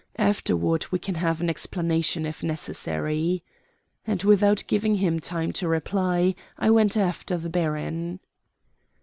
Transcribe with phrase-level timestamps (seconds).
[0.17, 3.43] Afterward we can have an explanation if necessary,"
[4.07, 8.19] and without giving him time to reply I went after the baron.